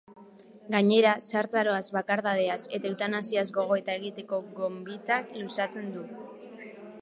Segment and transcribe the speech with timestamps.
[0.75, 6.09] Gainera, zahartzaroaz, bakardadeaz eta eutanasiaz gogoeta egiteko gonbita luzatzen du.